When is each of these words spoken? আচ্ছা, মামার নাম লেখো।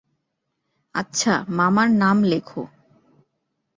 আচ্ছা, 0.95 1.33
মামার 1.49 1.89
নাম 1.93 2.17
লেখো। 2.23 2.61